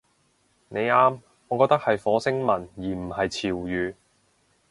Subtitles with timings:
[0.69, 3.93] 你啱，我覺得係火星文而唔係潮語